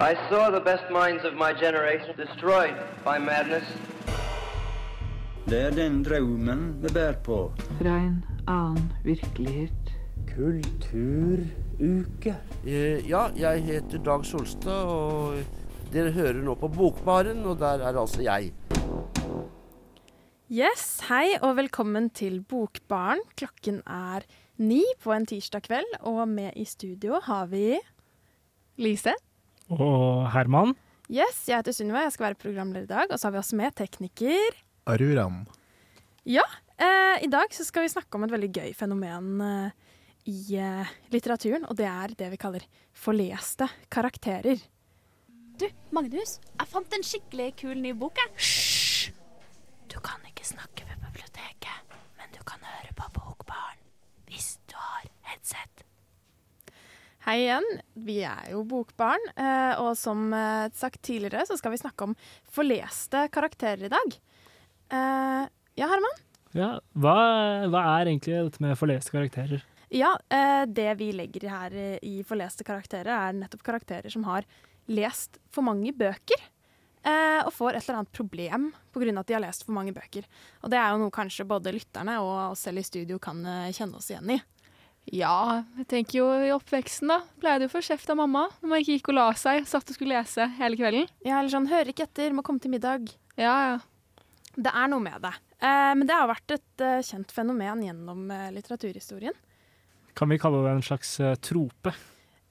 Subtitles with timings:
[0.00, 3.64] I saw the best minds of my generation destroyed by madness.
[5.46, 7.52] Det er den drømmen vi bærer på.
[7.78, 9.92] Fra en annen virkelighet.
[10.34, 12.34] Kulturuke.
[12.66, 15.34] Eh, Ja, jeg heter Dag Solstad, og
[15.92, 18.50] dere hører nå på Bokbaren, og der er altså jeg.
[20.50, 23.20] Yes, hei og velkommen til Bokbaren.
[23.36, 24.26] Klokken er
[24.58, 27.78] ni på en tirsdag kveld, og med i studio har vi
[28.76, 29.14] Lise.
[29.74, 30.74] Og Herman.
[31.10, 33.10] Yes, jeg heter Sunniva, jeg skal være programleder i dag.
[33.10, 34.62] Og så har vi også med tekniker.
[34.88, 35.42] Aruram.
[36.76, 39.90] Eh, I dag så skal vi snakke om et veldig gøy fenomen eh,
[40.30, 42.64] i eh, litteraturen, og det er det vi kaller
[42.98, 44.58] forleste karakterer.
[45.60, 48.18] Du, Magnus, jeg fant en skikkelig kul ny bok.
[48.18, 48.34] jeg.
[48.40, 49.12] Hysj!
[49.92, 53.78] Du kan ikke snakke ved biblioteket, men du kan høre på Bokbarn
[54.26, 55.73] hvis du har headset.
[57.24, 57.64] Hei igjen,
[58.04, 62.12] vi er jo Bokbarn, eh, og som eh, sagt tidligere så skal vi snakke om
[62.52, 64.16] forleste karakterer i dag.
[64.92, 65.46] Eh,
[65.80, 66.20] ja, Herman?
[66.52, 67.14] Ja, hva,
[67.72, 69.64] hva er egentlig dette med forleste karakterer?
[69.88, 70.12] Ja,
[70.68, 74.44] det vi legger her i forleste karakterer, er nettopp karakterer som har
[74.90, 76.48] lest for mange bøker.
[77.44, 79.20] og får et eller annet problem pga.
[79.20, 80.26] at de har lest for mange bøker.
[80.62, 83.96] Og det er jo noe kanskje både lytterne og oss selv i studio kan kjenne
[83.96, 84.40] oss igjen i.
[85.12, 88.70] Ja, jeg tenker jo i oppveksten da, pleide jo å få kjeft av mamma når
[88.70, 91.10] man ikke gikk og la seg, satt og skulle lese hele kvelden.
[91.26, 93.12] Ja, eller sånn 'hører ikke etter, må komme til middag'.
[93.36, 93.78] Ja, ja.
[94.54, 95.34] Det er noe med det.
[95.58, 99.34] Eh, men det har vært et eh, kjent fenomen gjennom eh, litteraturhistorien.
[100.14, 101.92] Kan vi kalle det en slags eh, trope?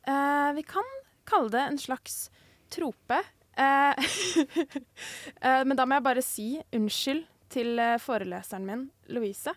[0.04, 0.90] Eh, vi kan
[1.30, 2.30] kalle det en slags
[2.70, 3.22] trope.
[3.56, 3.94] Eh,
[5.48, 7.24] eh, men da må jeg bare si unnskyld
[7.54, 9.54] til eh, foreleseren min, Louise.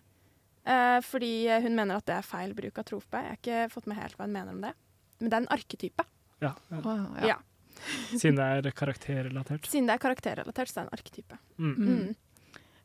[0.67, 3.21] Eh, fordi hun mener at det er feil bruk av trope.
[3.23, 4.73] Jeg har ikke fått med helt hva hun mener om det.
[5.21, 6.07] Men det er en arketype.
[6.43, 6.81] Ja, ja.
[6.83, 7.37] Å, Ja.
[8.17, 9.67] Siden det er karakterrelatert.
[9.69, 11.37] Siden det er karakterrelatert, så er det en arketype.
[11.61, 11.75] Mm.
[11.77, 12.15] Mm.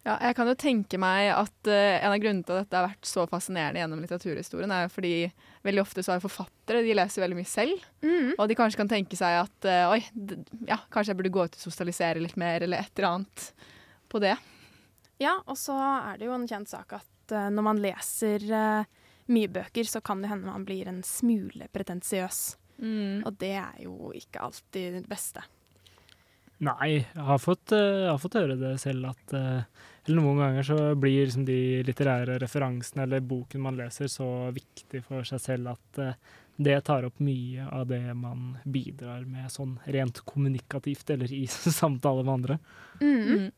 [0.03, 2.87] ja, jeg kan jo tenke meg at uh, en av grunnene til at dette har
[2.89, 5.11] vært så fascinerende gjennom litteraturhistorien, er fordi
[5.63, 8.33] veldig ofte så har forfattere, de leser veldig mye selv, Mm.
[8.37, 11.45] og de kanskje kan tenke seg at uh, oi, d- ja, kanskje jeg burde gå
[11.47, 13.47] ut og sosialisere litt mer, eller et eller annet
[14.11, 14.35] på det.
[15.23, 18.89] Ja, og så er det jo en kjent sak at eh, når man leser eh,
[19.31, 22.43] mye bøker, så kan det hende man blir en smule pretensiøs.
[22.81, 25.43] Og det er jo ikke alltid det beste.
[26.65, 30.65] Nei, jeg har fått, eh, jeg har fått høre det selv at Eller noen ganger
[30.65, 35.75] så blir liksom de litterære referansene eller boken man leser, så viktig for seg selv
[35.75, 35.99] at
[36.57, 41.45] det tar opp mye av det man bidrar med sånn rent kommunikativt eller i
[41.81, 42.57] samtale med andre.
[43.01, 43.51] Mm.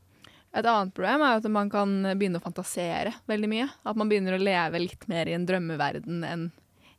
[0.54, 3.70] Et annet problem er at man kan begynne å fantasere veldig mye.
[3.90, 6.50] At man begynner å leve litt mer i en drømmeverden enn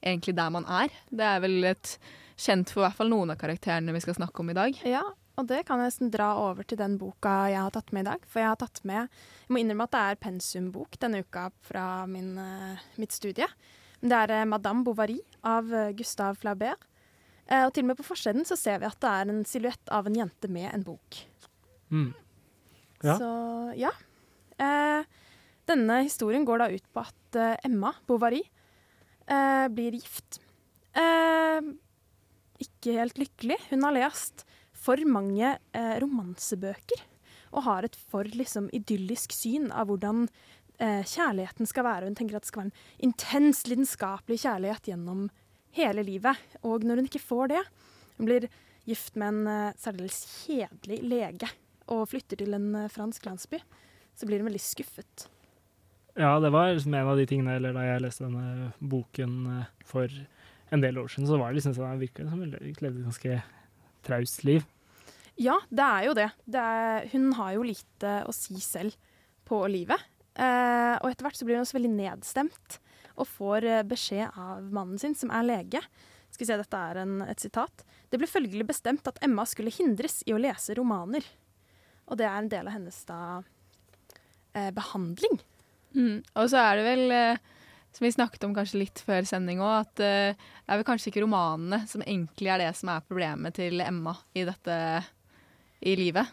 [0.05, 0.93] egentlig der man er.
[1.09, 1.97] Det er vel et
[2.35, 4.81] kjent for i hvert fall noen av karakterene vi skal snakke om i dag.
[4.89, 5.05] Ja,
[5.39, 8.11] og det kan jeg nesten dra over til den boka jeg har tatt med i
[8.11, 8.27] dag.
[8.31, 11.87] For jeg har tatt med Jeg må innrømme at det er pensumbok denne uka fra
[12.11, 13.49] min, eh, mitt studie.
[14.01, 16.83] Det er eh, 'Madame Bovary' av eh, Gustave Flaubert.
[17.47, 19.93] Eh, og til og med på forsiden så ser vi at det er en silhuett
[19.93, 21.27] av en jente med en bok.
[21.91, 22.15] Mm.
[23.05, 23.19] Ja.
[23.21, 23.31] Så
[23.77, 23.93] ja.
[24.57, 25.05] Eh,
[25.69, 28.43] denne historien går da ut på at eh, Emma Bovary
[29.27, 30.41] eh, blir gift.
[30.97, 31.61] Eh,
[32.65, 33.59] ikke helt lykkelig.
[33.71, 34.47] Hun har lest
[34.85, 37.05] for mange eh, romansebøker
[37.55, 40.25] og har et for liksom, idyllisk syn av hvordan
[40.83, 42.09] eh, kjærligheten skal være.
[42.09, 45.27] Hun tenker at det skal være en intens, lidenskapelig kjærlighet gjennom
[45.77, 46.41] hele livet.
[46.67, 47.63] Og når hun ikke får det,
[48.17, 48.49] hun blir
[48.89, 51.53] gift med en særdeles kjedelig lege
[51.93, 53.61] og flytter til en eh, fransk landsby,
[54.15, 55.27] så blir hun veldig skuffet.
[56.15, 59.73] Ja, det var liksom en av de tingene eller da jeg leste denne boken eh,
[59.87, 60.11] for
[60.75, 63.01] en del år siden, så var det liksom sånn at jeg virka som hun levde
[63.01, 63.41] et ganske
[64.07, 64.65] traust liv.
[65.41, 66.29] Ja, det er jo det.
[66.47, 68.95] det er, hun har jo lite å si selv
[69.49, 69.99] på livet.
[70.35, 72.79] Eh, og etter hvert så blir hun også veldig nedstemt
[73.15, 75.83] og får eh, beskjed av mannen sin, som er lege.
[76.31, 77.85] Skal vi se, dette er en, et sitat.
[78.11, 81.27] Det ble følgelig bestemt at Emma skulle hindres i å lese romaner.
[82.09, 83.19] Og det er en del av hennes da
[84.55, 85.41] eh, behandling.
[85.95, 86.23] Mm.
[86.35, 87.43] Og så er det vel, eh,
[87.95, 91.13] som vi snakket om kanskje litt før sending òg, at eh, det er vel kanskje
[91.13, 94.79] ikke romanene som egentlig er det som er problemet til Emma i dette
[95.85, 96.33] i livet.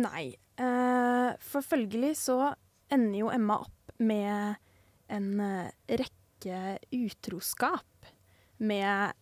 [0.00, 0.32] Nei.
[0.56, 2.38] Eh, for følgelig så
[2.92, 4.60] ender jo Emma opp med
[5.12, 8.12] en eh, rekke utroskap
[8.62, 9.18] med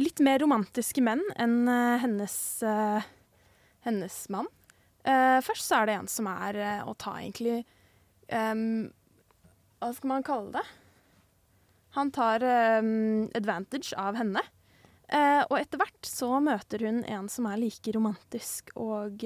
[0.00, 3.06] litt mer romantiske menn enn eh, hennes, eh,
[3.86, 4.50] hennes mann.
[5.04, 7.58] Eh, først så er det en som er uh, å ta egentlig
[8.32, 8.88] um,
[9.76, 10.64] Hva skal man kalle det?
[11.98, 12.42] Han tar
[12.80, 14.40] um, advantage av henne.
[15.12, 19.22] Uh, og etter hvert så møter hun en som er like romantisk og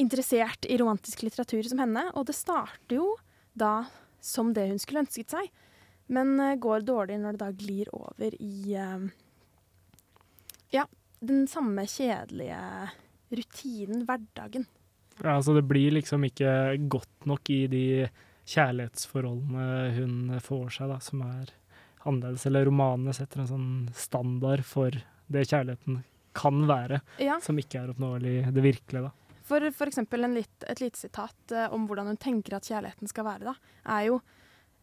[0.00, 2.08] interessert i romantisk litteratur som henne.
[2.16, 3.12] Og det starter jo
[3.52, 3.84] da
[4.24, 5.52] som det hun skulle ønsket seg,
[6.10, 8.72] men går dårlig når det da glir over i
[10.72, 10.86] ja,
[11.20, 12.62] den samme kjedelige
[13.38, 14.66] rutinen, hverdagen.
[15.22, 16.52] Ja, altså det blir liksom ikke
[16.90, 17.84] godt nok i de
[18.48, 21.52] kjærlighetsforholdene hun får seg, da, som er
[22.08, 22.46] annerledes.
[22.48, 24.94] Eller romanene setter en sånn standard for
[25.32, 26.02] det kjærligheten
[26.36, 27.38] kan være, Ja.
[27.44, 29.10] som ikke er oppnåelig i det virkelige, da.
[29.44, 29.98] For, f.eks.
[29.98, 34.20] et lite sitat eh, om hvordan hun tenker at kjærligheten skal være, da, er jo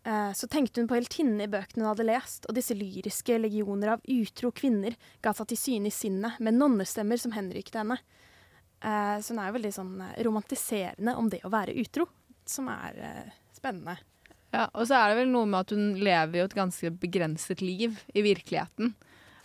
[0.05, 3.95] eh, Så tenkte hun på heltinnene i bøkene hun hadde lest, og disse lyriske legioner
[3.95, 7.97] av utro kvinner ga seg til syne i sinnet, med nonnestemmer som henrykte henne.
[8.81, 12.07] Eh, så hun er jo veldig sånn eh, romantiserende om det å være utro,
[12.47, 13.97] som er eh, spennende.
[14.53, 17.61] Ja, og så er det vel noe med at hun lever jo et ganske begrenset
[17.61, 18.93] liv i virkeligheten.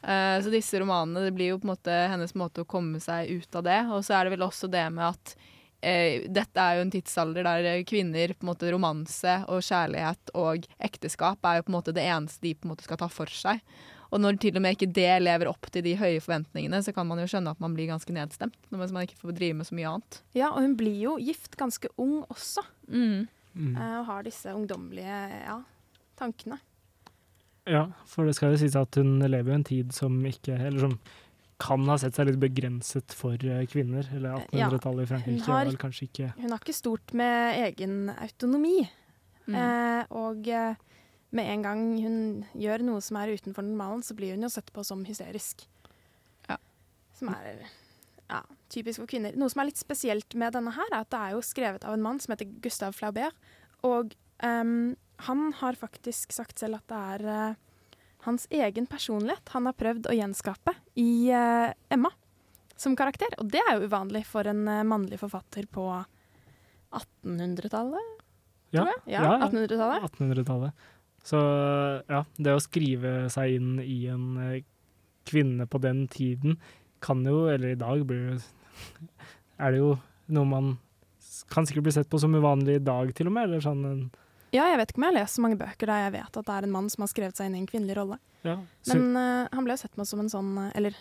[0.05, 3.33] Eh, så disse romanene det blir jo på en måte hennes måte å komme seg
[3.35, 3.81] ut av det.
[3.91, 5.37] Og så er det vel også det med at
[5.85, 11.45] dette er jo en tidsalder der kvinner på en måte romanse og kjærlighet og ekteskap
[11.45, 13.61] er jo på en måte det eneste de på en måte skal ta for seg.
[14.13, 17.07] Og når til og med ikke det lever opp til de høye forventningene, så kan
[17.07, 18.55] man jo skjønne at man blir ganske nedstemt.
[18.71, 20.21] Når man ikke får drive med så mye annet.
[20.35, 23.27] Ja, og hun blir jo gift ganske ung også, Mm.
[23.55, 23.77] Mm.
[23.79, 25.07] og har disse ungdommelige
[25.47, 25.61] ja,
[26.19, 26.59] tankene.
[27.67, 30.81] Ja, for det skal jo sies at hun lever jo en tid som ikke Eller
[30.83, 30.99] som
[31.63, 34.05] kan ha sett seg litt begrenset for eh, kvinner.
[34.13, 38.11] Eller 1800-tallet i Frankrike hun har- vel kanskje ikke Hun har ikke stort med egen
[38.11, 38.91] autonomi.
[39.47, 39.55] Mm.
[39.55, 40.75] Eh, og eh,
[41.35, 42.19] med en gang hun
[42.55, 45.67] gjør noe som er utenfor normalen, så blir hun jo sett på som hysterisk.
[46.49, 46.59] Ja.
[47.19, 47.65] Som er
[48.29, 48.41] ja,
[48.73, 49.35] typisk for kvinner.
[49.39, 51.97] Noe som er litt spesielt med denne her, er at det er jo skrevet av
[51.97, 53.37] en mann som heter Gustav Flaubert.
[53.85, 54.15] Og
[54.45, 54.95] um,
[55.29, 57.61] han har faktisk sagt selv at det er uh,
[58.25, 62.11] hans egen personlighet han har prøvd å gjenskape i uh, Emma
[62.81, 63.35] som karakter.
[63.43, 65.87] Og det er jo uvanlig for en uh, mannlig forfatter på
[66.95, 68.23] 1800-tallet.
[68.75, 69.03] Ja, tror jeg.
[69.13, 70.09] Ja, ja, 1800-tallet.
[70.11, 70.91] 1800-tallet.
[71.25, 71.41] Så
[72.11, 74.65] ja, det å skrive seg inn i en eh,
[75.25, 76.59] kvinne på den tiden
[77.05, 78.43] kan jo, eller i dag blir det
[79.63, 79.95] Er det jo
[80.35, 80.69] noe man
[81.53, 83.49] kan sikkert bli sett på som uvanlig i dag, til og med.
[83.49, 84.05] Eller sånn en
[84.55, 86.47] Ja, jeg vet ikke om jeg har lest så mange bøker der jeg vet at
[86.47, 88.19] det er en mann som har skrevet seg inn i en kvinnelig rolle.
[88.47, 90.99] ja, så, Men uh, han ble jo sett på som en sånn eh, Eller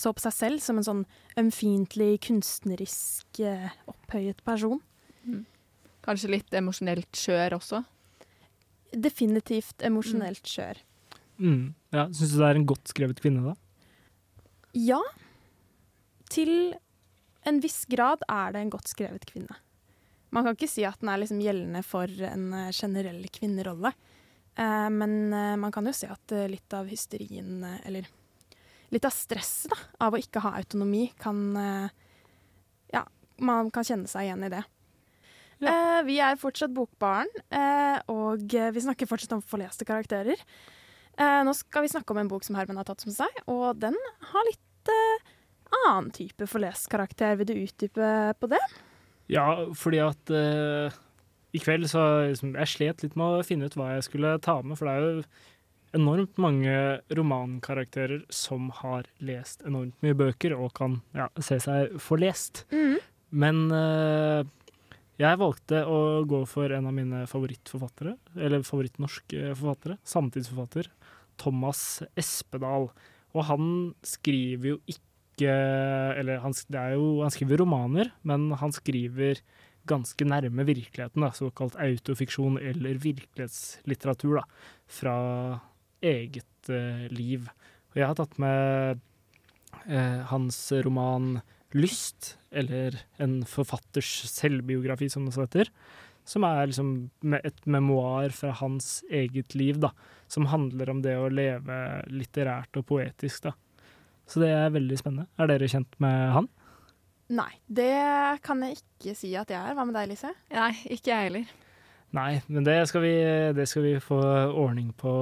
[0.00, 1.00] så på seg selv som en sånn
[1.40, 4.80] ømfintlig, kunstnerisk, uh, opphøyet person.
[6.06, 7.82] Kanskje litt emosjonelt skjør også.
[8.92, 10.78] Definitivt emosjonelt skjør.
[11.38, 13.54] mm, ja, Syns du det er en godt skrevet kvinne, da?
[14.74, 15.00] Ja,
[16.30, 16.74] til
[17.48, 19.56] en viss grad er det en godt skrevet kvinne.
[20.30, 23.90] Man kan ikke si at den er liksom gjeldende for en eh, generell kvinnerolle.
[24.54, 28.06] Eh, men eh, man kan jo si at eh, litt av hysterien, eller
[28.94, 31.88] litt av stresset da, av å ikke ha autonomi, kan eh,
[32.94, 33.04] Ja,
[33.42, 34.62] man kan kjenne seg igjen i det.
[35.60, 40.40] Eh, vi er fortsatt Bokbaren, eh, og eh, vi snakker fortsatt om forleste karakterer.
[41.20, 43.96] Nå skal vi snakke om en bok som Herman har tatt som seg, og den
[44.30, 44.92] har litt
[45.82, 47.34] annen type forlest karakter.
[47.36, 48.06] Vil du utdype
[48.40, 48.60] på det?
[49.28, 50.88] Ja, fordi at uh,
[51.52, 54.56] i kveld så liksom, Jeg slet litt med å finne ut hva jeg skulle ta
[54.64, 56.74] med, for det er jo enormt mange
[57.12, 62.64] romankarakterer som har lest enormt mye bøker og kan ja, se seg forlest.
[63.30, 64.42] Men eh,
[65.20, 70.88] jeg valgte å gå for en av mine favorittforfattere, eller favorittnorske forfattere, samtidsforfatter,
[71.40, 71.82] Thomas
[72.18, 72.88] Espedal.
[73.36, 73.70] Og han
[74.06, 75.06] skriver jo ikke
[75.40, 76.52] Eller han,
[76.92, 79.38] jo, han skriver romaner, men han skriver
[79.88, 84.42] ganske nærme virkeligheten, da, såkalt autofiksjon eller virkelighetslitteratur da,
[84.84, 85.14] fra
[86.04, 87.48] eget eh, liv.
[87.94, 89.00] Og jeg har tatt med
[89.86, 91.38] eh, hans roman
[91.72, 95.70] 'Lyst', eller en forfatters selvbiografi, som det så heter.
[96.26, 99.92] Som er liksom et memoar fra hans eget liv, da.
[100.28, 101.78] Som handler om det å leve
[102.10, 103.54] litterært og poetisk, da.
[104.30, 105.26] Så det er veldig spennende.
[105.38, 106.50] Er dere kjent med han?
[107.30, 107.94] Nei, det
[108.42, 109.74] kan jeg ikke si at jeg er.
[109.78, 110.34] Hva med deg, Lise?
[110.50, 111.50] Nei, ikke jeg heller.
[112.18, 113.14] Nei, men det skal vi,
[113.54, 114.18] det skal vi få
[114.50, 115.12] ordning på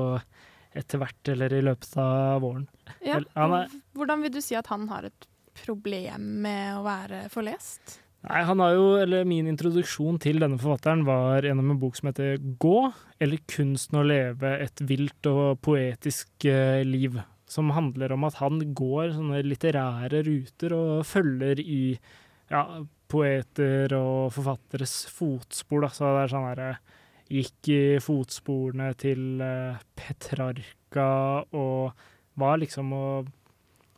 [0.76, 2.64] etter hvert, eller i løpet av våren.
[3.04, 3.20] Ja.
[3.96, 5.28] Hvordan vil du si at han har et
[5.68, 7.98] problem med å være forlest?
[8.26, 12.10] Nei, han har jo, eller Min introduksjon til denne forfatteren var gjennom en bok som
[12.10, 12.90] heter Gå,
[13.22, 17.20] eller kunsten å leve et vilt og poetisk eh, liv.
[17.48, 21.82] Som handler om at han går sånne litterære ruter og følger i
[22.50, 22.64] ja,
[23.08, 25.87] poeter og forfatteres fotspor.
[25.87, 25.92] Da.
[25.94, 26.70] Så det er sånn herre
[27.28, 31.08] Gikk i fotsporene til eh, Petrarca
[31.52, 32.06] og
[32.40, 33.28] var liksom og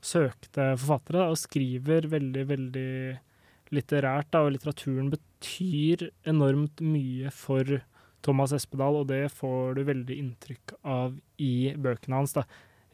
[0.00, 2.90] søkte forfattere, da, og skriver veldig, veldig
[3.74, 4.30] litterært.
[4.32, 7.80] Da, og litteraturen betyr enormt mye for
[8.24, 12.34] Thomas Espedal, og det får du veldig inntrykk av i bøkene hans.
[12.36, 12.44] Da.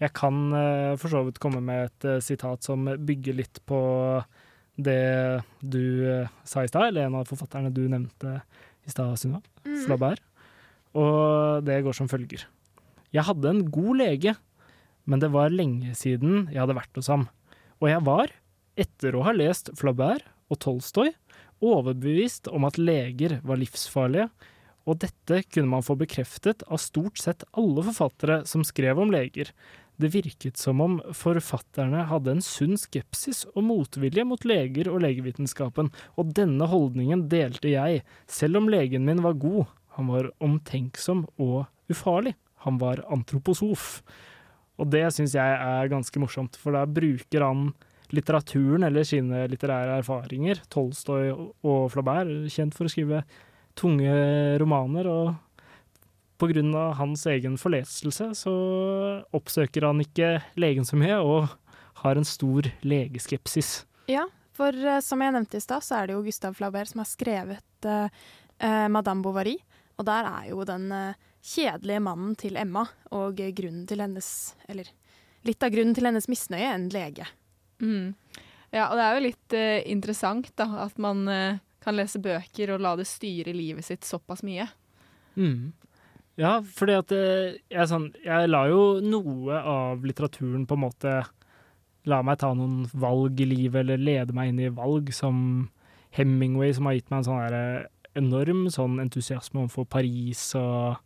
[0.03, 3.81] Jeg kan uh, for så vidt komme med et uh, sitat som bygger litt på
[4.77, 8.41] det du uh, sa i stad, eller en av forfatterne du nevnte
[8.87, 9.43] i stad, Sunniva.
[9.65, 9.79] Mm.
[9.87, 10.23] Flaubert.
[10.97, 12.47] Og det går som følger.
[13.13, 14.37] Jeg hadde en god lege,
[15.07, 17.29] men det var lenge siden jeg hadde vært hos ham.
[17.81, 18.33] Og jeg var,
[18.77, 21.15] etter å ha lest Flaubert og Tolstoy,
[21.65, 24.29] overbevist om at leger var livsfarlige,
[24.87, 29.51] og dette kunne man få bekreftet av stort sett alle forfattere som skrev om leger.
[29.99, 35.91] Det virket som om forfatterne hadde en sunn skepsis og motvilje mot leger og legevitenskapen,
[36.21, 39.73] og denne holdningen delte jeg, selv om legen min var god.
[39.97, 42.37] Han var omtenksom og ufarlig.
[42.67, 44.03] Han var antroposof.
[44.77, 47.71] Og det syns jeg er ganske morsomt, for da bruker han
[48.15, 50.61] litteraturen eller sine litterære erfaringer.
[50.71, 53.25] Tolstoy og Flaubert, kjent for å skrive
[53.77, 54.13] tunge
[54.61, 55.35] romaner, og
[56.37, 58.55] på grunn av hans egen forleselse så
[59.37, 61.49] oppsøker han ikke legen så mye, og
[62.03, 63.87] har en stor legeskepsis.
[64.13, 67.03] Ja, for eh, som jeg nevnte i stad, så er det jo Gustav Flaubert som
[67.03, 69.57] har skrevet eh, Madame Bovary.
[69.97, 74.29] Og der er jo den eh, kjedelige mannen til Emma, og grunnen til hennes
[74.69, 74.91] Eller
[75.47, 77.29] litt av grunnen til hennes misnøye, en lege.
[77.79, 78.15] Mm.
[78.75, 82.75] Ja, og det er jo litt uh, interessant da, at man uh, kan lese bøker
[82.75, 84.67] og la det styre livet sitt såpass mye.
[85.39, 85.71] Mm.
[86.41, 91.17] Ja, fordi at uh, jeg, sånn, jeg lar jo noe av litteraturen på en måte
[92.07, 95.39] La meg ta noen valg i livet, eller lede meg inn i valg, som
[96.15, 101.01] Hemingway, som har gitt meg en sånn der, enorm sånn entusiasme overfor Paris og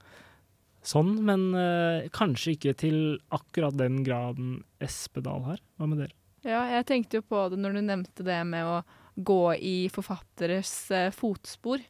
[0.87, 2.99] sånn, men uh, kanskje ikke til
[3.35, 5.63] akkurat den graden Espedal har.
[5.77, 6.17] Hva med dere?
[6.47, 8.81] Ja, jeg tenkte jo på det når du nevnte det med å
[9.17, 11.83] gå i forfatteres uh, fotspor.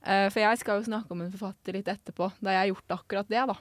[0.00, 2.96] Uh, for jeg skal jo snakke om en forfatter litt etterpå, da jeg har gjort
[3.00, 3.58] akkurat det, da.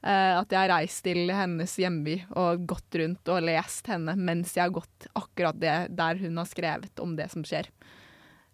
[0.00, 4.62] At jeg har reist til hennes hjemby og gått rundt og lest henne mens jeg
[4.62, 7.68] har gått akkurat det der hun har skrevet om det som skjer.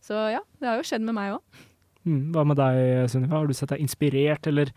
[0.03, 1.61] Så ja, det har jo skjedd med meg òg.
[2.07, 2.81] Mm, hva med deg,
[3.11, 3.41] Sunniva?
[3.41, 4.71] Har du sett deg inspirert, eller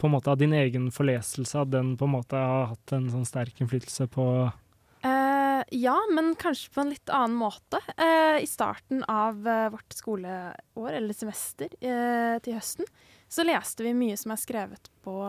[0.00, 3.10] på en måte av din egen forleselse, at den på en måte har hatt en
[3.12, 7.82] sånn sterk innflytelse på uh, ja, men kanskje på en litt annen måte.
[8.00, 12.88] Uh, I starten av uh, vårt skoleår, eller semester, til høsten,
[13.30, 15.20] så leste vi mye som er skrevet på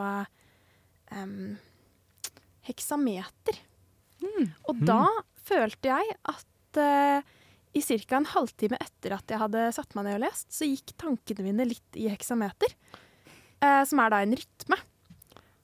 [1.11, 1.51] um,
[2.65, 3.59] heksameter.
[4.71, 5.03] Og da
[5.45, 6.79] følte jeg at
[7.71, 8.17] i ca.
[8.17, 11.67] en halvtime etter at jeg hadde satt meg ned og lest, så gikk tankene mine
[11.69, 12.73] litt i heksameter,
[13.61, 14.77] eh, som er da en rytme.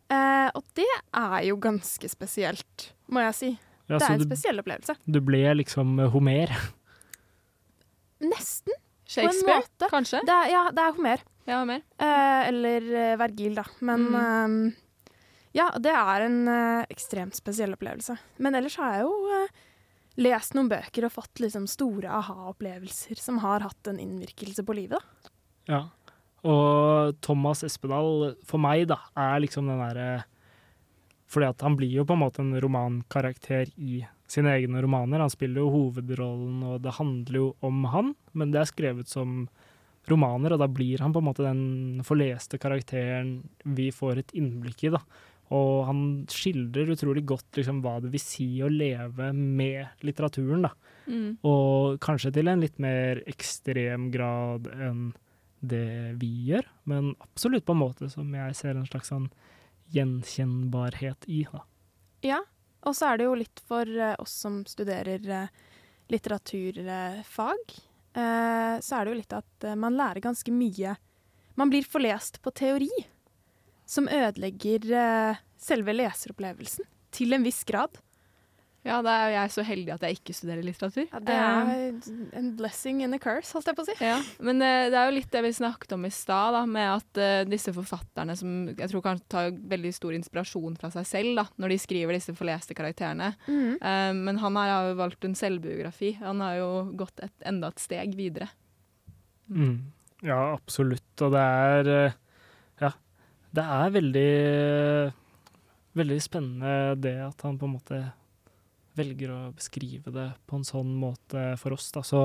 [0.10, 3.50] Eh, og det er jo ganske spesielt, må jeg si.
[3.90, 4.96] Ja, det er en du- spesiell opplevelse.
[5.08, 6.52] Du ble liksom eh, Homer.
[8.20, 9.90] Nesten, på en Shakespeare, måte.
[9.92, 10.22] kanskje?
[10.26, 11.22] Det er, ja, det er Homer.
[11.48, 11.84] Ja, Homer.
[12.02, 13.64] Eh, eller eh, Vergil, da.
[13.82, 14.68] Men Mm.
[14.68, 15.12] eh,
[15.54, 16.40] ja, det er en
[16.90, 18.18] ekstremt spesiell opplevelse.
[18.40, 19.48] Men ellers har jeg jo
[20.18, 25.00] lest noen bøker og fått liksom store aha-opplevelser som har hatt en innvirkelse på livet.
[25.00, 25.30] da.
[25.68, 25.82] Ja.
[26.48, 30.10] Og Thomas Espedal, for meg, da, er liksom den derre
[31.28, 35.24] Fordi at han blir jo på en måte en romankarakter i sine egne romaner.
[35.24, 39.42] Han spiller jo hovedrollen, og det handler jo om han, men det er skrevet som
[40.08, 43.42] romaner, og da blir han på en måte den forleste karakteren
[43.76, 45.02] vi får et innblikk i, da.
[45.56, 46.02] Og han
[46.32, 50.74] skildrer utrolig godt liksom, hva det vil si å leve med litteraturen, da.
[51.08, 51.30] Mm.
[51.48, 55.10] Og kanskje til en litt mer ekstrem grad enn
[55.60, 59.28] det vi gjør, men absolutt på en måte som jeg ser en slags sånn
[59.94, 61.44] gjenkjennbarhet i.
[61.52, 61.64] Da.
[62.26, 62.40] Ja,
[62.86, 65.52] og så er det jo litt for eh, oss som studerer eh,
[66.14, 67.76] litteraturfag,
[68.14, 70.96] eh, så er det jo litt at man lærer ganske mye.
[71.60, 72.92] Man blir forlest på teori,
[73.88, 74.84] som ødelegger
[75.58, 76.86] selve leseropplevelsen
[77.16, 77.96] til en viss grad.
[78.88, 81.06] Ja, da er jeg så heldig at jeg ikke studerer litteratur.
[81.12, 83.98] Ja, det er en blessing and a curse, holdt jeg på å si.
[84.04, 87.20] Ja, men eh, det er jo litt det vi snakket om i stad, med at
[87.22, 91.46] uh, disse forfatterne som jeg tror kan tar veldig stor inspirasjon fra seg selv da,
[91.62, 93.34] når de skriver disse forleste karakterene.
[93.48, 93.78] Mhm.
[93.84, 96.16] Uh, men han her har jo valgt en selvbiografi.
[96.22, 98.50] Han har jo gått et, enda et steg videre.
[99.48, 99.94] Mm.
[100.26, 101.10] Ja, absolutt.
[101.22, 102.16] Og det er eh,
[102.82, 102.92] Ja,
[103.56, 104.32] det er veldig
[105.98, 108.02] Veldig spennende det at han på en måte
[108.98, 111.92] velger å beskrive det på en sånn måte for oss.
[111.96, 112.04] Da.
[112.06, 112.24] Så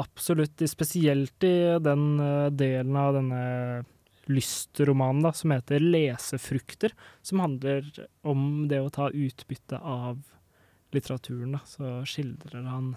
[0.00, 3.42] absolutt, spesielt i den eh, delen av denne
[4.30, 7.88] lystromanen da, som heter 'Lesefrukter', som handler
[8.22, 10.22] om det å ta utbytte av
[10.94, 11.56] litteraturen.
[11.56, 11.62] Da.
[11.66, 12.94] Så skildrer han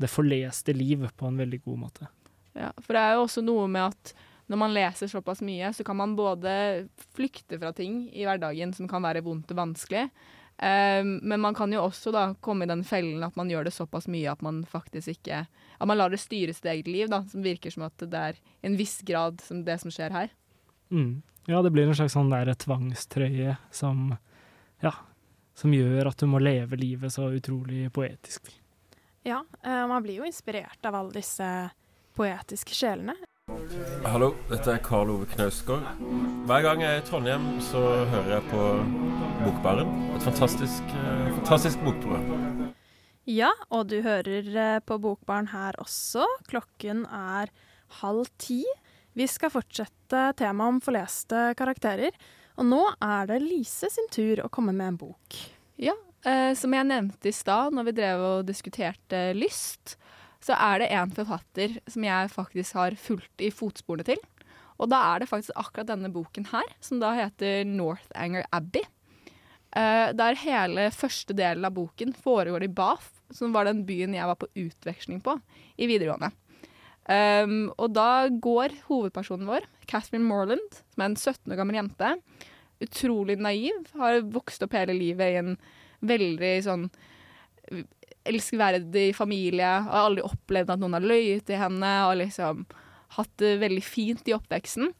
[0.00, 2.10] det forleste liv på en veldig god måte.
[2.56, 4.12] Ja, for det er jo også noe med at
[4.50, 6.52] når man leser såpass mye, så kan man både
[7.14, 10.08] flykte fra ting i hverdagen som kan være vondt og vanskelig,
[10.60, 14.10] men man kan jo også da komme i den fellen at man gjør det såpass
[14.12, 15.46] mye at man faktisk ikke
[15.80, 18.40] At man lar det styre sitt eget liv, da, som virker som at det er
[18.68, 20.34] en viss grad som det som skjer her.
[20.92, 21.22] Mm.
[21.48, 24.18] Ja, det blir en slags sånn der tvangstrøye som
[24.84, 24.92] Ja,
[25.56, 28.52] som gjør at du må leve livet så utrolig poetisk.
[29.24, 31.48] Ja, eh, man blir jo inspirert av alle disse
[32.16, 33.16] poetiske sjelene.
[34.04, 35.84] Hallo, dette er Karl Ove Knausgård.
[36.48, 38.64] Hver gang jeg er i Trondheim, så hører jeg på
[39.40, 39.88] Bokbaren.
[40.16, 42.72] Et fantastisk, eh, fantastisk bokprogram.
[43.28, 46.26] Ja, og du hører eh, på Bokbarn her også.
[46.50, 47.52] Klokken er
[48.00, 48.62] halv ti.
[49.16, 52.12] Vi skal fortsette temaet om forleste karakterer.
[52.60, 55.40] Og nå er det Lise sin tur å komme med en bok.
[55.80, 59.96] Ja, eh, som jeg nevnte i stad når vi drev og diskuterte lyst,
[60.44, 64.20] så er det en forfatter som jeg faktisk har fulgt i fotsporene til.
[64.80, 68.84] Og da er det faktisk akkurat denne boken her, som da heter Northanger Abbey.
[69.70, 74.26] Eh, der hele første delen av boken foregår i Bath, som var den byen jeg
[74.26, 75.36] var på utveksling på
[75.78, 76.32] i videregående.
[77.10, 82.10] Um, og da går hovedpersonen vår, Catherine Morland, som er en 17 år gammel jente,
[82.84, 85.56] utrolig naiv, har vokst opp hele livet i en
[86.06, 86.84] veldig sånn
[88.30, 92.62] elskverdig familie, har aldri opplevd at noen har løyet til henne, og liksom
[93.16, 94.92] hatt det veldig fint i oppveksten.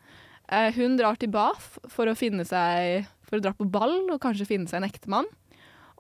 [0.51, 4.21] Uh, hun drar til Bath for å finne seg For å dra på ball og
[4.23, 5.29] kanskje finne seg en ektemann.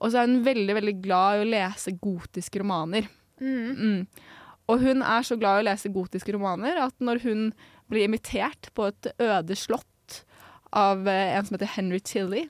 [0.01, 3.07] Og så er hun veldig, veldig glad i å lese gotiske romaner.
[3.41, 4.07] Mm.
[4.71, 7.45] Og hun er så glad i å lese gotiske romaner at når hun
[7.91, 9.87] blir invitert på et øde slott
[10.77, 12.49] av eh, en som heter Henry Tilley,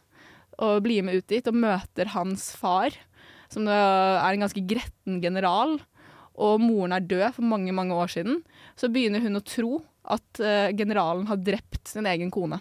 [0.60, 2.92] og blir med ut dit og møter hans far,
[3.50, 5.78] som er en ganske gretten general,
[6.40, 8.42] og moren er død for mange, mange år siden,
[8.78, 12.60] så begynner hun å tro at eh, generalen har drept sin egen kone.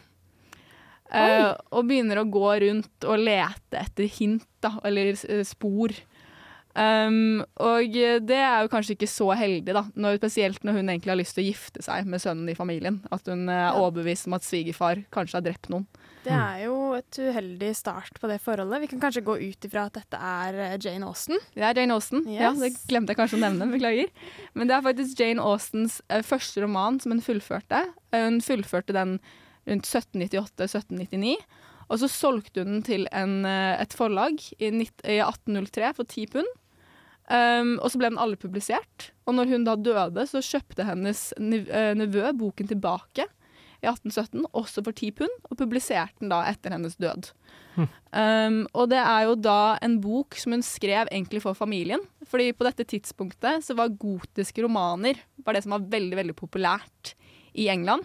[1.10, 5.95] Eh, og begynner å gå rundt og lete etter hint, da, eller eh, spor.
[6.80, 7.95] Um, og
[8.30, 11.36] det er jo kanskje ikke så heldig, da, når, spesielt når hun egentlig har lyst
[11.36, 13.02] til å gifte seg med sønnen i familien.
[13.12, 15.88] At hun er overbevist om at svigerfar kanskje har drept noen.
[16.24, 18.84] Det er jo et uheldig start på det forholdet.
[18.84, 21.39] Vi kan kanskje gå ut ifra at dette er eh, Jane Austen.
[21.56, 22.26] Det er Jane Austen.
[22.32, 24.12] Ja, Det glemte jeg kanskje å nevne, beklager.
[24.54, 27.86] Men det er faktisk Jane Austens eh, første roman som hun fullførte.
[28.12, 29.17] Eh, hun fullførte den
[29.69, 31.36] rundt 1798-1799.
[31.89, 36.49] Og så solgte hun den til en, eh, et forlag i, 1803 for ti pund.
[37.29, 39.12] Um, og så ble den aldri publisert.
[39.29, 43.27] Og når hun da døde, så kjøpte hennes eh, nevø boken tilbake
[43.79, 47.29] i 1817, også for ti pund, og publiserte den da etter hennes død.
[47.79, 52.01] Um, og det er jo da en bok som hun skrev egentlig for familien.
[52.27, 57.13] Fordi på dette tidspunktet så var gotiske romaner var det som var veldig, veldig populært
[57.55, 58.03] i England.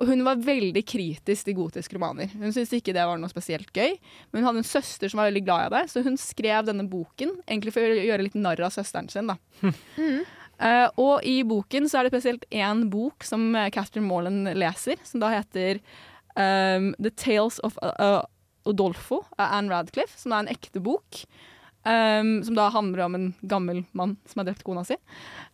[0.00, 2.30] Og hun var veldig kritisk til gotiske romaner.
[2.34, 3.96] Hun syntes ikke det var noe spesielt gøy,
[4.30, 6.86] men hun hadde en søster som var veldig glad i det, så hun skrev denne
[6.90, 9.32] boken egentlig for å gjøre litt narr av søsteren sin.
[9.32, 9.38] da.
[10.62, 15.00] Eh, og i boken så er det spesielt én bok som eh, Catherine Morland leser,
[15.02, 15.80] som da heter
[16.36, 18.20] um, The Tales of uh,
[18.68, 21.24] Odolfo av Anne Radcliffe, som er en ekte bok.
[21.82, 24.94] Um, som da handler om en gammel mann som har drept kona si.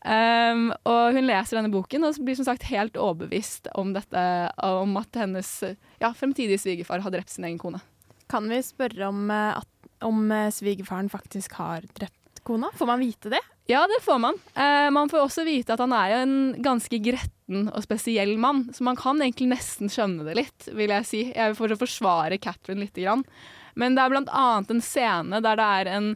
[0.05, 4.25] Um, og hun leser denne boken og blir som sagt helt overbevist om dette,
[4.61, 7.81] om at hennes ja, fremtidige svigerfar har drept sin egen kone.
[8.29, 12.69] Kan vi spørre om, eh, at, om eh, svigerfaren faktisk har drept kona?
[12.77, 13.41] Får man vite det?
[13.69, 14.37] Ja, det får man.
[14.53, 18.85] Uh, man får også vite at han er en ganske gretten og spesiell mann, så
[18.85, 21.23] man kan egentlig nesten skjønne det litt, vil jeg si.
[21.33, 23.25] Jeg vil forsvare Catherine lite grann.
[23.79, 26.11] Men det er blant annet en scene der det er en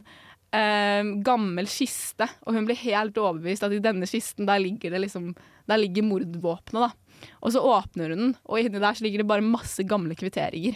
[0.53, 5.05] eh, gammel kiste, og hun blir helt overbevist at i denne kisten der ligger det
[5.05, 7.29] liksom Der ligger mordvåpenet, da.
[7.39, 10.75] Og så åpner hun den, og inni der så ligger det bare masse gamle kvitteringer.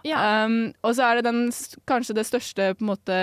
[0.00, 1.50] Um, og så er det den,
[1.84, 3.18] kanskje det største på en måte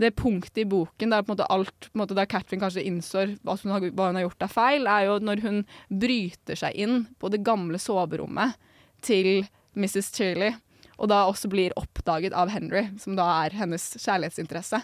[0.00, 2.84] det punktet i boken der på en måte alt på en måte der Catherine kanskje
[2.84, 6.60] innsår hva hun, har, hva hun har gjort er feil, er jo når hun bryter
[6.60, 8.56] seg inn på det gamle soverommet
[9.04, 10.10] til Mrs.
[10.12, 10.56] Shirley,
[10.96, 14.80] og da også blir oppdaget av Henry, som da er hennes kjærlighetsinteresse.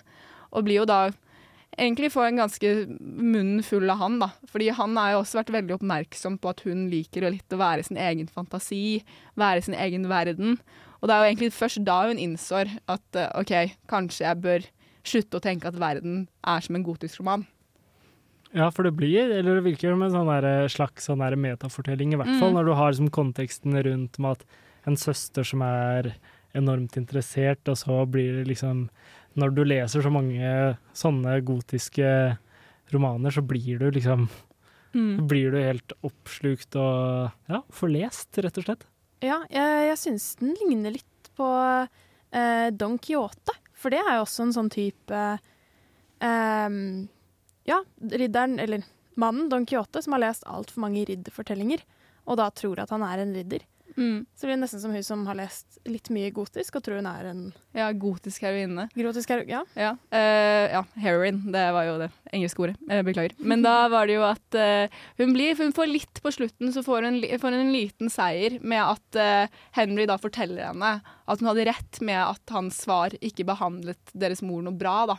[0.53, 1.07] Og blir jo da
[1.81, 4.29] egentlig får en ganske munnen full av han, da.
[4.51, 7.87] Fordi han har jo også vært veldig oppmerksom på at hun liker litt å være
[7.87, 9.01] sin egen fantasi,
[9.40, 10.59] være sin egen verden.
[11.01, 14.68] Og det er jo egentlig først da hun innsår at eh, OK, kanskje jeg bør
[15.03, 17.46] slutte å tenke at verden er som en gotisk roman.
[18.53, 20.29] Ja, for det blir, eller det virker som en sånn
[20.70, 22.59] slags sånn metafortelling, i hvert fall Mm.
[22.59, 24.44] når du har konteksten rundt med at
[24.88, 26.14] en søster som er
[26.57, 28.88] enormt interessert, og så blir det liksom
[29.33, 32.37] Når du leser så mange sånne gotiske
[32.92, 34.27] romaner, så blir du liksom
[34.95, 35.27] Mm.
[35.29, 38.85] Blir du helt oppslukt og ja, forlest, rett og slett.
[39.25, 43.57] Ja, jeg, jeg syns den ligner litt på eh, Don Quijote.
[43.73, 45.23] For det er jo også en sånn type
[46.21, 46.77] eh,
[47.71, 47.81] Ja,
[48.12, 48.85] ridderen, eller
[49.16, 51.85] mannen Don Quijote, som har lest altfor mange ridderfortellinger,
[52.29, 53.64] og da tror at han er en ridder.
[53.97, 54.25] Mm.
[54.35, 57.09] Så blir det nesten som hun som har lest litt mye gotisk, og tror hun
[57.11, 57.43] er en
[57.77, 58.89] Ja, gotisk heroine.
[58.95, 59.45] grotisk hero...
[59.49, 59.63] Ja.
[59.77, 61.41] Ja, Uh, ja, heroin.
[61.53, 62.77] Det var jo det engelske ordet.
[62.91, 63.35] Uh, beklager.
[63.39, 66.83] Men da var det jo at uh, hun blir Hun får litt på slutten, så
[66.87, 71.49] får hun, får hun en liten seier med at Henry da forteller henne at hun
[71.51, 75.17] hadde rett med at hans svar ikke behandlet deres mor noe bra, da.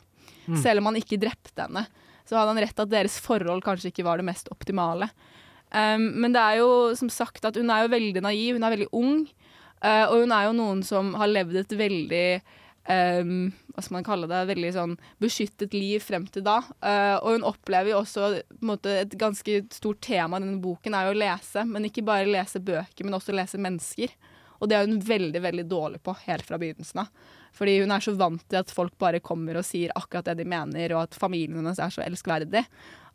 [0.47, 0.57] Mm.
[0.61, 1.85] Selv om han ikke drepte henne.
[2.27, 5.09] Så hadde han rett at deres forhold kanskje ikke var det mest optimale.
[5.73, 8.75] Um, men det er jo som sagt at hun er jo veldig naiv, hun er
[8.75, 9.23] veldig ung.
[9.83, 12.27] Uh, og hun er jo noen som har levd et veldig
[12.87, 16.59] um, hva skal man kalle det, veldig sånn beskyttet liv frem til da.
[16.77, 18.29] Uh, og hun opplever jo også
[18.65, 22.29] måte, et ganske stort tema i denne boken er jo å lese, men ikke bare
[22.29, 24.13] lese bøker, men også lese mennesker.
[24.61, 27.31] Og det er hun veldig veldig dårlig på helt fra begynnelsen av.
[27.53, 30.49] Fordi hun er så vant til at folk bare kommer og sier akkurat det de
[30.49, 32.63] mener, og at familien hennes er så elskverdig.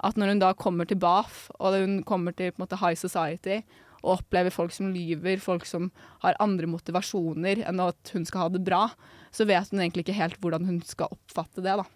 [0.05, 3.61] At når hun da kommer til BAF, og hun kommer til måte, high society,
[3.99, 5.91] og opplever folk som lyver, folk som
[6.23, 8.85] har andre motivasjoner enn at hun skal ha det bra,
[9.35, 11.89] så vet hun egentlig ikke helt hvordan hun skal oppfatte det, da.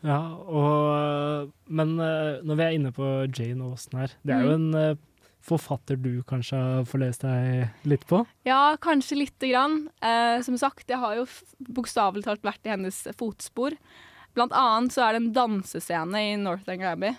[0.00, 4.54] Ja, og, men eh, når vi er inne på Jane Austen her, det er jo
[4.56, 5.00] en eh,
[5.44, 8.22] forfatter du kanskje har forlest deg litt på?
[8.48, 9.82] Ja, kanskje lite grann.
[10.00, 11.26] Eh, som sagt, jeg har jo
[11.76, 13.76] bokstavelig talt vært i hennes fotspor.
[14.36, 17.12] Blant annet så er det en dansescene i Northanger Abbey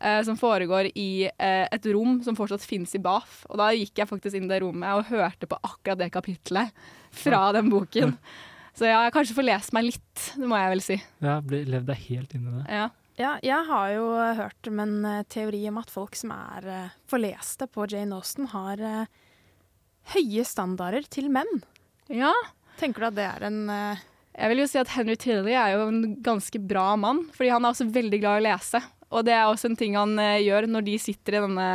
[0.00, 3.42] eh, som foregår i eh, et rom som fortsatt fins i Bath.
[3.50, 6.74] Og da gikk jeg faktisk inn i det rommet og hørte på akkurat det kapitlet
[7.14, 8.16] fra den boken.
[8.74, 10.96] Så jeg har kanskje forlest meg litt, det må jeg vel si.
[11.22, 12.66] Ja, levd deg helt inn i det.
[12.80, 12.90] Ja.
[13.14, 14.06] Ja, jeg har jo
[14.40, 18.82] hørt om en eh, teori om at folk som er forleste på Jane Austen, har
[20.16, 21.62] høye standarder til menn.
[22.10, 22.34] ja.
[22.78, 24.02] Tenker du at det er en eh,
[24.34, 27.64] Jeg vil jo si at Henry Tilly er jo en ganske bra mann, fordi han
[27.64, 28.80] er også veldig glad i å lese.
[29.14, 31.68] Og det er også en ting han eh, gjør når de sitter i denne,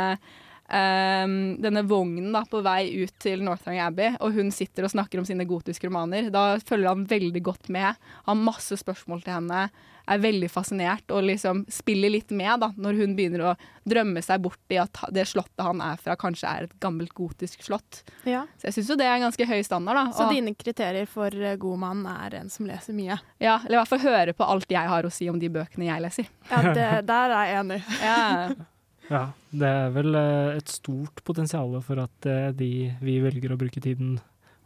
[0.70, 5.20] ehm, denne vognen da, på vei ut til Northanger Abbey, og hun sitter og snakker
[5.22, 6.30] om sine gotiske romaner.
[6.34, 7.94] Da følger han veldig godt med,
[8.26, 9.68] har masse spørsmål til henne,
[10.10, 13.50] er veldig fascinert og liksom spiller litt med da, når hun begynner å
[13.86, 17.62] drømme seg bort i at det slottet han er fra, kanskje er et gammelt gotisk
[17.62, 18.00] slott.
[18.26, 18.40] Ja.
[18.58, 20.00] Så jeg syns jo det er en ganske høy standard.
[20.00, 20.04] da.
[20.16, 23.20] Så Og- dine kriterier for eh, god mann er en som leser mye?
[23.38, 25.86] Ja, eller i hvert fall høre på alt jeg har å si om de bøkene
[25.86, 26.26] jeg leser.
[26.50, 27.80] Ja, det, der er jeg enig.
[28.02, 28.50] Ja,
[29.10, 32.70] Ja, det er vel eh, et stort potensial for at eh, de
[33.02, 34.18] vi velger å bruke tiden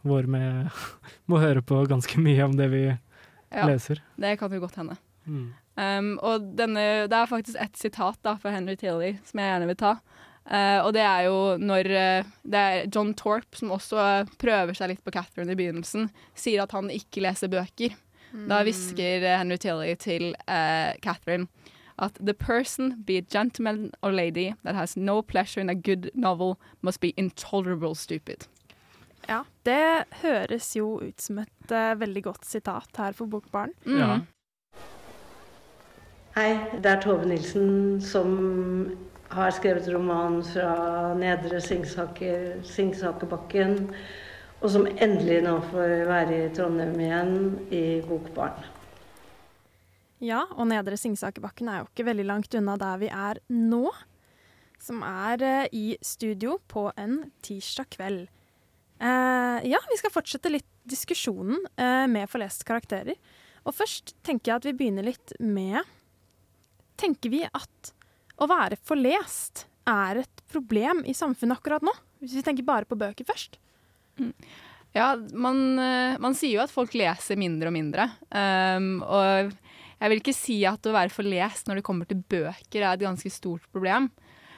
[0.05, 0.69] vår med,
[1.29, 4.03] må høre på ganske mye om det vi ja leser.
[4.21, 4.99] det kan jo godt hende.
[5.25, 5.47] Mm.
[5.75, 9.69] Um, og denne, det er faktisk et sitat da, fra Henry Tilly som jeg gjerne
[9.71, 9.97] vil ta.
[10.45, 14.93] Uh, og det er jo når uh, det er John Torp, som også prøver seg
[14.93, 17.97] litt på Catherine i begynnelsen, sier at han ikke leser bøker.
[18.35, 21.47] Da hvisker Henry Tilly til uh, Catherine
[21.97, 26.11] at the person, be it gentleman or lady, that has no pleasure in a good
[26.13, 28.47] novel, must be intolerable stupid.
[29.27, 33.73] Ja, Det høres jo ut som et uh, veldig godt sitat her for Bokbarn.
[33.85, 33.97] Mm.
[33.97, 34.19] Ja.
[36.35, 36.51] Hei,
[36.83, 38.35] det er Tove Nilsen som
[39.31, 43.89] har skrevet roman fra Nedre Singsaker, Singsakerbakken,
[44.61, 47.35] og som endelig nå får være i Trondheim igjen
[47.73, 48.61] i Bokbarn.
[50.23, 53.89] Ja, og Nedre Singsakerbakken er jo ikke veldig langt unna der vi er nå.
[54.81, 58.25] Som er eh, i studio på en tirsdag kveld.
[58.99, 63.17] Eh, ja, vi skal fortsette litt diskusjonen eh, med forleste karakterer.
[63.65, 65.81] Og først tenker jeg at vi begynner litt med
[66.95, 67.89] Tenker vi at
[68.39, 71.91] å være forlest er et problem i samfunnet akkurat nå?
[72.23, 73.57] Hvis vi tenker bare på bøker først.
[74.95, 78.07] Ja, man, eh, man sier jo at folk leser mindre og mindre.
[78.31, 79.51] Um, og
[79.99, 83.05] jeg vil ikke si at å være forlest når det kommer til bøker er et
[83.05, 84.09] ganske stort problem.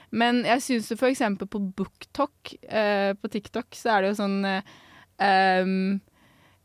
[0.10, 1.24] Men jeg syns jo f.eks.
[1.44, 4.76] på BookTok eh, på TikTok så er det jo sånn eh,
[5.64, 5.98] um,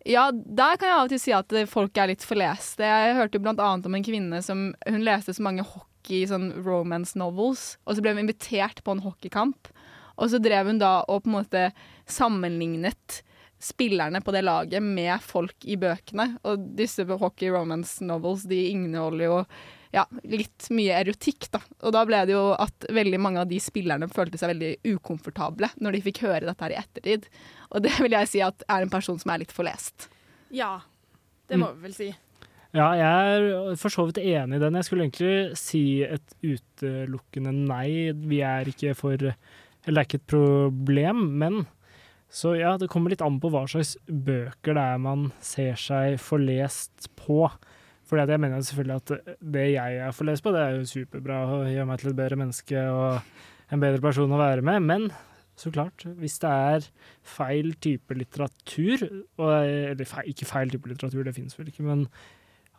[0.06, 2.86] Ja, der kan jeg av og til si at folk er litt forleste.
[2.86, 6.52] Jeg hørte jo blant annet om en kvinne som Hun leste så mange hockey, sånn
[6.62, 9.70] romance novels, og så ble hun invitert på en hockeykamp.
[10.18, 11.68] Og så drev hun da og på en måte
[12.10, 13.22] sammenlignet
[13.62, 16.32] spillerne på det laget med folk i bøkene.
[16.48, 19.38] Og disse hockey romance novels de inneholder jo
[19.92, 21.60] ja, litt mye erotikk, da.
[21.84, 25.68] Og da ble det jo at veldig mange av de spillerne følte seg veldig ukomfortable
[25.84, 27.28] når de fikk høre dette her i ettertid.
[27.70, 30.08] Og det vil jeg si at er en person som er litt forlest.
[30.52, 30.78] Ja,
[31.48, 32.08] det må vi vel si.
[32.72, 34.78] Ja, jeg er for så vidt enig i den.
[34.78, 38.14] Jeg skulle egentlig si et utelukkende nei.
[38.16, 39.36] Vi er ikke for Eller
[39.84, 41.64] det er ikke et problem, men
[42.32, 46.16] så ja, det kommer litt an på hva slags bøker det er man ser seg
[46.22, 47.44] forlest på.
[48.08, 51.68] Fordi jeg mener selvfølgelig at det jeg er forlest på, det er jo superbra og
[51.68, 54.88] gjør meg til et bedre menneske og en bedre person å være med.
[54.88, 55.06] Men
[55.60, 56.88] så klart, hvis det er
[57.34, 59.04] feil type litteratur,
[59.36, 62.06] og, eller feil, ikke feil type litteratur, det finnes vel ikke, men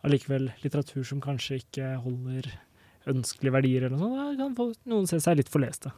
[0.04, 2.50] allikevel litteratur som kanskje ikke holder
[3.10, 5.94] ønskelige verdier eller noe sånt, da kan noen se seg litt forleste.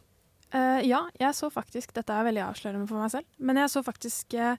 [0.55, 3.83] Uh, ja, jeg så faktisk Dette er veldig avslørende for meg selv, men jeg så
[3.83, 4.55] faktisk uh,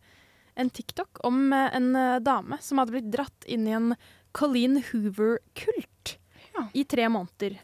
[0.59, 3.93] en TikTok om uh, en dame som hadde blitt dratt inn i en
[4.35, 6.17] Colleen Hoover-kult
[6.51, 6.67] ja.
[6.77, 7.55] i tre måneder.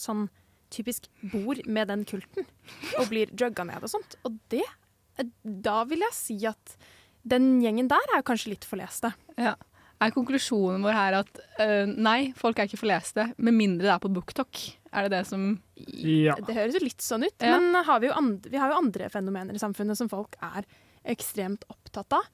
[0.00, 0.24] sånn
[0.72, 2.48] typisk bor med den kulten
[2.98, 4.16] og blir drugga ned og sånt.
[4.26, 4.64] Og det
[5.44, 6.74] Da vil jeg si at
[7.22, 9.12] den gjengen der er kanskje litt forleste.
[9.38, 9.54] Ja.
[10.02, 11.40] Er konklusjonen vår her at
[11.94, 14.64] nei, folk er ikke forleste, med mindre det er på BookTok?
[14.92, 15.46] Er det det som
[15.76, 16.36] ja.
[16.40, 17.56] Det høres jo litt sånn ut, ja.
[17.56, 20.66] men har vi, andre, vi, har jo andre fenomener i samfunnet som folk er
[21.06, 22.28] ekstremt opptatt av.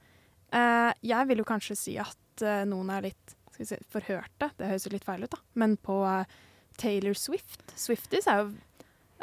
[0.53, 4.49] Uh, jeg vil jo kanskje si at uh, noen er litt skal vi si, forhørte,
[4.57, 6.23] det høres jo litt feil ut, da, men på uh,
[6.81, 7.65] Taylor Swift.
[7.77, 8.53] Swifties er jo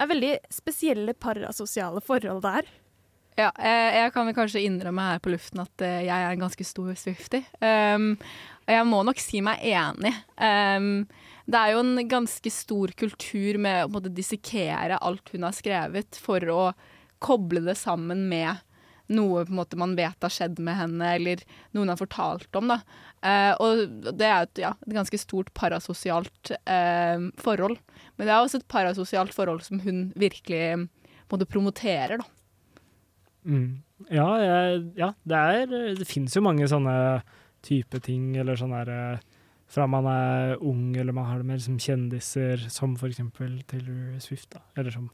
[0.00, 2.68] er veldig spesielle parasosiale forhold der.
[3.36, 6.64] Ja, jeg, jeg kan vel kanskje innrømme her på luften at jeg er en ganske
[6.64, 7.42] stor Swifty.
[7.60, 8.14] Um,
[8.70, 10.14] jeg må nok si meg enig.
[10.40, 11.04] Um,
[11.46, 16.44] det er jo en ganske stor kultur med å dissekere alt hun har skrevet, for
[16.52, 16.64] å
[17.20, 18.60] koble det sammen med
[19.10, 21.42] noe måte man vet har skjedd med henne, eller
[21.74, 22.70] noe hun har fortalt om.
[22.70, 23.82] Eh, og
[24.14, 27.80] det er et, ja, et ganske stort parasosialt eh, forhold.
[28.16, 30.86] Men det er også et parasosialt forhold som hun virkelig
[31.30, 32.22] måte, promoterer.
[33.42, 33.82] Mm.
[34.12, 36.94] Ja, jeg, ja, det er Det fins jo mange sånne
[37.64, 39.26] type ting, eller sånne herre eh,
[39.70, 43.20] fra man er ung eller man har det mer som kjendiser som f.eks.
[43.70, 45.10] Taylor Swift, da, eller som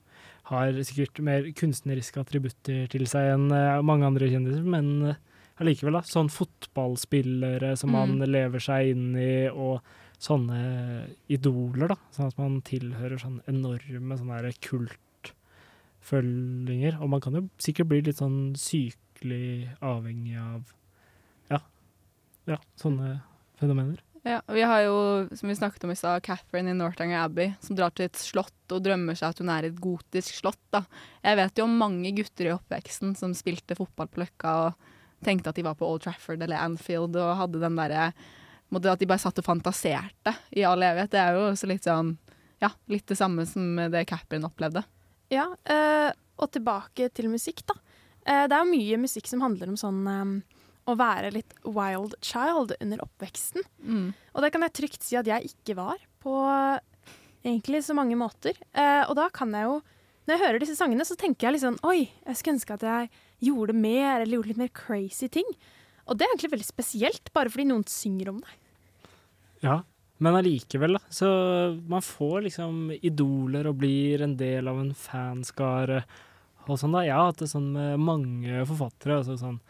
[0.49, 5.19] har sikkert mer kunstneriske attributter til seg enn uh, mange andre kjendiser, men uh,
[5.61, 6.03] allikevel, da.
[6.09, 7.97] Sånn fotballspillere som mm.
[7.97, 9.81] man lever seg inn i, og
[10.23, 11.97] sånne idoler, da.
[12.14, 16.92] Sånn at man tilhører sånn enorme sånne kultfølginger.
[17.03, 19.51] Og man kan jo sikkert bli litt sånn sykelig
[19.85, 20.61] avhengig av
[21.53, 21.61] ja,
[22.55, 23.09] ja sånne
[23.61, 23.99] fenomener.
[24.26, 27.76] Ja, Vi har jo, som vi snakket om i stad, Catherine i Northanger Abbey, som
[27.78, 30.58] drar til et slott og drømmer seg at hun er i et gotisk slott.
[30.74, 30.80] da.
[31.22, 34.88] Jeg vet jo om mange gutter i oppveksten som spilte fotball på Løkka og
[35.22, 39.06] tenkte at de var på Old Trafford eller Anfield og hadde den derre At de
[39.06, 41.12] bare satt og fantaserte i all evighet.
[41.14, 42.16] Det er jo også litt sånn
[42.58, 44.82] Ja, litt det samme som det Catherine opplevde.
[45.30, 46.10] Ja, øh,
[46.42, 47.78] og tilbake til musikk, da.
[48.26, 50.36] Uh, det er jo mye musikk som handler om sånn um
[50.87, 53.66] å være litt wild child under oppveksten.
[53.83, 54.11] Mm.
[54.35, 56.37] Og det kan jeg trygt si at jeg ikke var på
[57.46, 58.59] egentlig så mange måter.
[58.75, 59.83] Eh, og da kan jeg jo
[60.27, 62.83] Når jeg hører disse sangene, så tenker jeg litt sånn Oi, jeg skulle ønske at
[62.83, 63.11] jeg
[63.46, 65.46] gjorde mer, eller gjorde litt mer crazy ting.
[66.07, 68.57] Og det er egentlig veldig spesielt, bare fordi noen synger om det.
[69.62, 69.77] Ja,
[70.18, 71.12] men allikevel, da.
[71.14, 71.29] Så
[71.87, 76.03] man får liksom idoler og blir en del av en fanskare
[76.66, 77.05] og sånn, da.
[77.07, 79.20] Jeg har hatt det sånn med mange forfattere.
[79.20, 79.61] altså sånn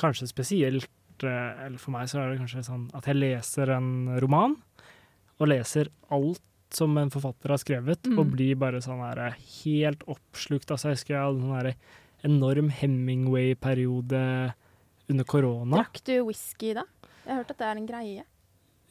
[0.00, 4.18] kanskje spesielt eh, Eller for meg så er det kanskje sånn at jeg leser en
[4.22, 4.56] roman,
[5.36, 6.42] og leser alt
[6.74, 8.18] som en forfatter har skrevet, mm.
[8.18, 10.70] og blir bare sånn her helt oppslukt.
[10.70, 14.22] Altså, jeg husker jeg hadde sånn enorm Hemingway-periode
[15.12, 15.82] under korona.
[15.82, 16.82] Drakk du whisky da?
[17.22, 18.24] Jeg har hørt at det er en greie.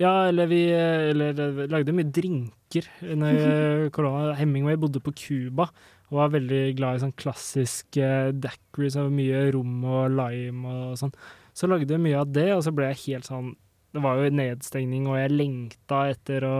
[0.01, 4.33] Ja, eller vi eller, lagde mye drinker under korona.
[4.39, 5.69] Hemingway bodde på Cuba
[6.11, 10.97] og var veldig glad i sånn klassisk eh, daiquiris så mye rom og lime og
[11.01, 11.13] sånn.
[11.55, 13.53] Så lagde jeg mye av det, og så ble jeg helt sånn
[13.95, 16.57] Det var jo nedstengning, og jeg lengta etter å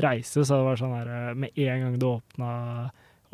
[0.00, 2.50] reise, så det var sånn her eh, Med en gang det åpna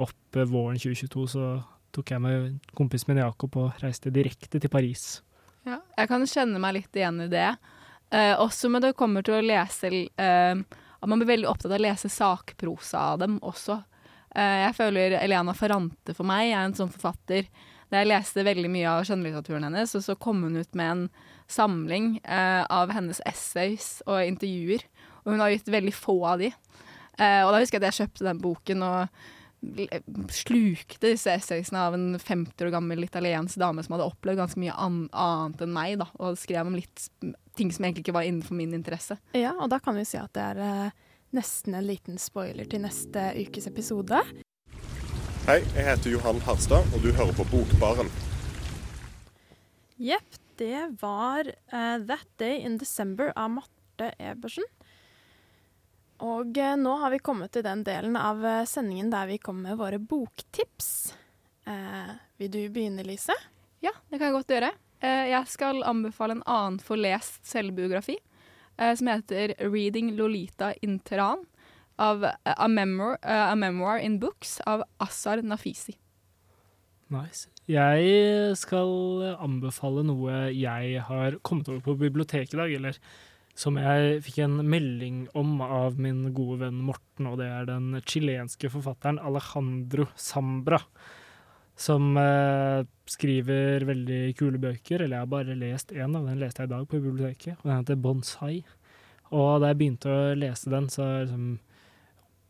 [0.03, 1.51] opp eh, våren 2022, så
[1.97, 5.23] tok jeg med kompisen min Jakob og reiste direkte til Paris.
[5.67, 7.49] Ja, jeg kan kjenne meg litt igjen i det.
[8.15, 11.81] Eh, også når det kommer til å lese eh, At man blir veldig opptatt av
[11.81, 13.81] å lese sakprosa av dem også.
[14.37, 17.49] Eh, jeg føler Elena Ferrante for meg er en sånn forfatter.
[17.89, 21.05] Da jeg leste veldig mye av skjønnlitteraturen hennes, og så kom hun ut med en
[21.49, 24.83] samling eh, av hennes essays og intervjuer.
[25.25, 26.51] Og hun har gitt veldig få av de.
[27.17, 29.25] Eh, og da husker jeg at jeg kjøpte den boken og
[30.31, 34.75] slukte disse essaysene av en 50 år gammel italiensk dame som hadde opplevd ganske mye
[34.77, 37.09] annet enn meg, da, og skrev om litt
[37.57, 39.17] ting som egentlig ikke var innenfor min interesse.
[39.35, 40.93] Ja, og da kan vi si at det er
[41.35, 44.21] nesten en liten spoiler til neste ukes episode.
[45.47, 48.11] Hei, jeg heter Johan Harstad, og du hører på Bokbaren.
[49.97, 54.67] Jepp, det var uh, That Day in December av Marte Ebersen.
[56.23, 59.71] Og uh, nå har vi kommet til den delen av eh, sendingen der vi kommer
[59.71, 61.13] med våre boktips.
[61.69, 63.37] Uh, vil du begynne, Lise?
[63.85, 64.73] Ja, det kan jeg godt gjøre.
[65.05, 68.17] Eh, jeg skal anbefale en annen forlest selvbiografi
[68.77, 71.47] som heter 'Reading Lolita in Teheran'
[71.97, 75.97] av eh, a, memoir, eh, a Memoir in Books av Assar Nafisi.
[77.09, 77.49] Nice.
[77.71, 82.99] Jeg skal anbefale noe jeg har kommet over på biblioteket i dag, eller
[83.57, 88.03] som jeg fikk en melding om av min gode venn Morten, og det er den
[88.07, 90.83] chilenske forfatteren Alejandro Sambra.
[91.77, 96.65] Som eh, skriver veldig kule bøker, eller jeg har bare lest én av den leste
[96.65, 98.57] jeg i dag på biblioteket, og den heter Bonsai.
[99.35, 101.57] Og da jeg begynte å lese den, så liksom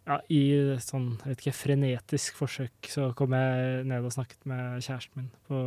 [0.07, 0.43] ja, I
[0.83, 5.63] sånn vet ikke, frenetisk forsøk så kom jeg ned og snakket med kjæresten min på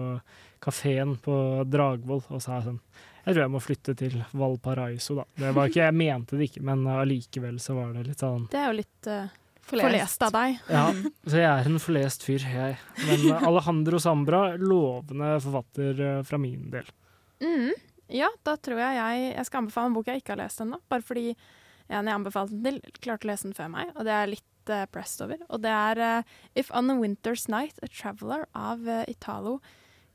[0.63, 1.35] kafeen på
[1.67, 2.79] Dragvoll og sa sånn
[3.25, 5.25] Jeg tror jeg må flytte til Valparaiso, da.
[5.35, 8.61] Det var ikke, Jeg mente det ikke, men allikevel så var det litt sånn Det
[8.61, 9.35] er jo litt eh,
[9.69, 9.85] Forlest.
[9.85, 10.25] forlest.
[10.25, 10.57] av deg.
[10.69, 10.85] Ja,
[11.29, 12.79] så jeg er en forlest fyr, jeg.
[13.05, 16.89] Men Alejandro Sambra, lovende forfatter eh, fra min del.
[17.43, 17.71] Mm,
[18.11, 20.81] ja, da tror jeg jeg Jeg skal anbefale en bok jeg ikke har lest ennå.
[20.91, 21.27] Bare fordi
[21.89, 24.33] en jeg anbefalte den til, klarte å lese den før meg, og det er jeg
[24.35, 25.39] litt uh, pressed over.
[25.49, 29.57] Og det er uh, If on a Winter's Night, A Traveler av uh, Italo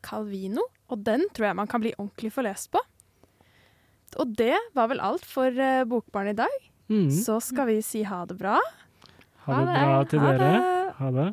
[0.06, 0.68] Calvino.
[0.92, 2.82] Og den tror jeg man kan bli ordentlig forlest på.
[4.22, 6.54] Og det var vel alt for uh, Bokbarn i dag.
[6.92, 7.08] Mm.
[7.10, 8.60] Så skal vi si ha det bra.
[9.44, 10.52] Ha det bra til dere.
[10.98, 11.28] Ha det.